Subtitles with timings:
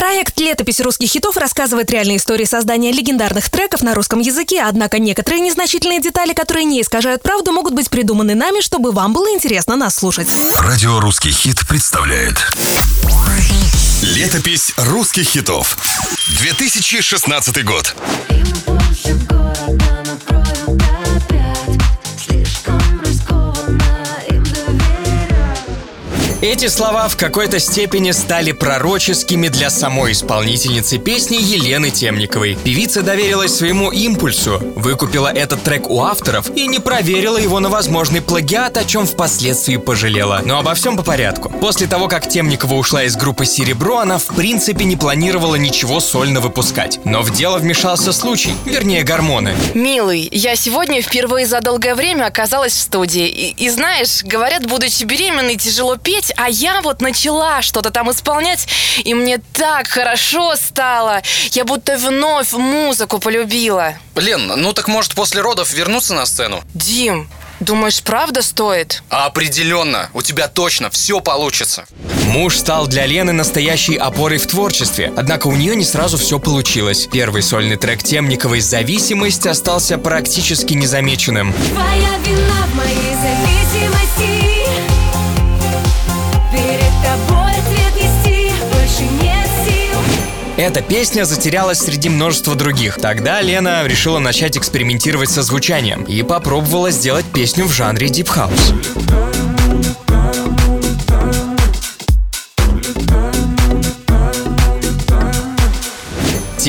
[0.00, 5.42] Проект «Летопись русских хитов» рассказывает реальные истории создания легендарных треков на русском языке, однако некоторые
[5.42, 9.96] незначительные детали, которые не искажают правду, могут быть придуманы нами, чтобы вам было интересно нас
[9.96, 10.30] слушать.
[10.58, 12.36] Радио «Русский хит» представляет
[14.00, 15.76] Летопись русских хитов
[16.40, 17.94] 2016 год
[26.42, 32.56] Эти слова в какой-то степени стали пророческими для самой исполнительницы песни Елены Темниковой.
[32.64, 38.22] Певица доверилась своему импульсу, выкупила этот трек у авторов и не проверила его на возможный
[38.22, 40.40] плагиат, о чем впоследствии пожалела.
[40.42, 41.50] Но обо всем по порядку.
[41.50, 46.40] После того, как Темникова ушла из группы «Серебро», она в принципе не планировала ничего сольно
[46.40, 47.00] выпускать.
[47.04, 49.54] Но в дело вмешался случай, вернее гормоны.
[49.74, 53.28] Милый, я сегодня впервые за долгое время оказалась в студии.
[53.28, 58.66] И, и знаешь, говорят, будучи беременной, тяжело петь, а я вот начала что-то там исполнять,
[59.04, 61.22] и мне так хорошо стало.
[61.52, 63.94] Я будто вновь музыку полюбила.
[64.14, 66.62] Лен, ну так может после родов вернуться на сцену?
[66.74, 67.28] Дим,
[67.60, 69.02] думаешь, правда стоит?
[69.08, 71.86] Определенно, у тебя точно все получится.
[72.26, 77.08] Муж стал для Лены настоящей опорой в творчестве, однако у нее не сразу все получилось.
[77.10, 81.52] Первый сольный трек Темниковой «Зависимость» остался практически незамеченным.
[81.52, 83.09] Твоя вина в моей
[90.70, 92.98] Эта песня затерялась среди множества других.
[92.98, 98.74] Тогда Лена решила начать экспериментировать со звучанием и попробовала сделать песню в жанре дип-хаус.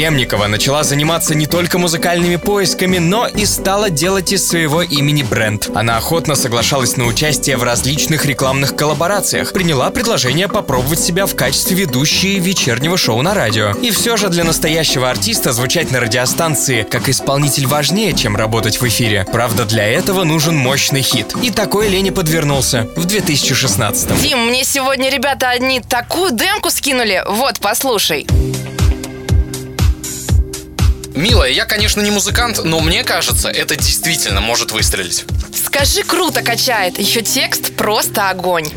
[0.02, 5.69] Темникова начала заниматься не только музыкальными поисками, но и стала делать из своего имени бренд.
[5.75, 11.75] Она охотно соглашалась на участие в различных рекламных коллаборациях, приняла предложение попробовать себя в качестве
[11.75, 13.73] ведущей вечернего шоу на радио.
[13.73, 18.88] И все же для настоящего артиста звучать на радиостанции как исполнитель важнее, чем работать в
[18.88, 19.27] эфире.
[19.31, 21.36] Правда, для этого нужен мощный хит.
[21.43, 27.23] И такой Лене подвернулся в 2016 Дим, мне сегодня ребята одни такую демку скинули.
[27.27, 28.26] Вот, послушай.
[31.16, 35.26] Милая, я, конечно, не музыкант, но мне кажется, это действительно может выстрелить.
[35.54, 36.98] Скажи, круто качает.
[36.99, 38.70] Еще текст просто огонь.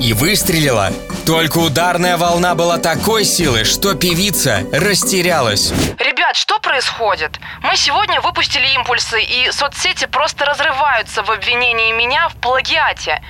[0.00, 0.92] И выстрелила.
[1.26, 5.72] Только ударная волна была такой силы, что певица растерялась.
[5.98, 7.38] Ребят, что происходит?
[7.62, 13.22] Мы сегодня выпустили импульсы, и соцсети просто разрываются в обвинении меня в плагиате.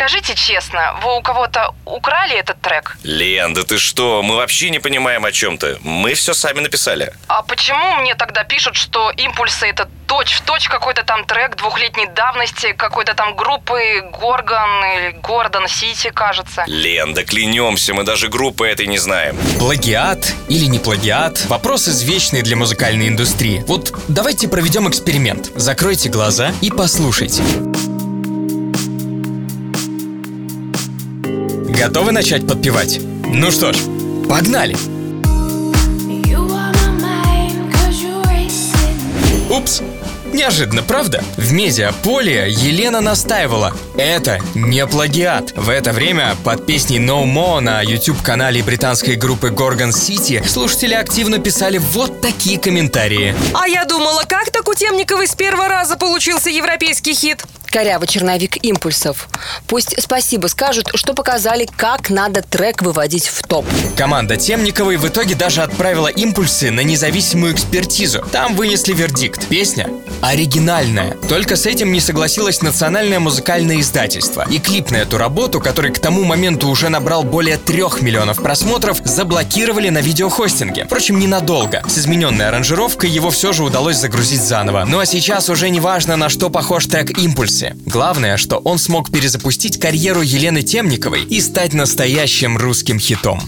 [0.00, 2.96] Скажите честно, вы у кого-то украли этот трек?
[3.02, 4.22] Лен, да ты что?
[4.22, 5.76] Мы вообще не понимаем, о чем ты.
[5.82, 7.12] Мы все сами написали.
[7.28, 13.12] А почему мне тогда пишут, что импульсы это точь-в-точь какой-то там трек двухлетней давности, какой-то
[13.12, 16.64] там группы Горгон или Гордон Сити, кажется?
[16.66, 19.36] Лен, да клянемся, мы даже группы этой не знаем.
[19.58, 21.44] Плагиат или не плагиат?
[21.44, 23.62] Вопрос извечный для музыкальной индустрии.
[23.66, 25.50] Вот давайте проведем эксперимент.
[25.56, 27.42] Закройте глаза и послушайте.
[31.80, 33.00] Готовы начать подпевать?
[33.24, 33.78] Ну что ж,
[34.28, 34.76] погнали!
[39.48, 39.80] Упс!
[40.30, 41.24] Неожиданно, правда?
[41.38, 43.72] В медиаполе Елена настаивала.
[43.96, 45.54] Это не плагиат.
[45.56, 51.38] В это время под песней No More на YouTube-канале британской группы Gorgon City слушатели активно
[51.38, 53.34] писали вот такие комментарии.
[53.54, 57.42] А я думала, как так у Темниковой с первого раза получился европейский хит?
[57.70, 59.28] Корявый черновик импульсов.
[59.66, 63.64] Пусть спасибо скажут, что показали, как надо трек выводить в топ.
[63.96, 68.24] Команда Темниковой в итоге даже отправила импульсы на независимую экспертизу.
[68.32, 69.46] Там вынесли вердикт.
[69.46, 69.88] Песня
[70.20, 71.16] оригинальная.
[71.28, 74.46] Только с этим не согласилось национальное музыкальное издательство.
[74.50, 79.00] И клип на эту работу, который к тому моменту уже набрал более трех миллионов просмотров,
[79.04, 80.84] заблокировали на видеохостинге.
[80.84, 81.82] Впрочем, ненадолго.
[81.88, 84.84] С измененной аранжировкой его все же удалось загрузить заново.
[84.86, 87.18] Ну а сейчас уже не важно, на что похож трек
[87.60, 87.76] «Импульсе».
[87.86, 93.40] Главное, что он смог перезапустить карьеру Елены Темниковой и стать настоящим русским хитом.